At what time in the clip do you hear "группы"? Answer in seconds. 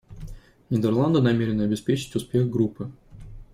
2.49-2.91